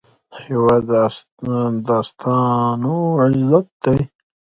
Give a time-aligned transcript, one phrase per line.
[0.45, 0.81] هېواد
[1.85, 3.99] د استادانو عزت دی.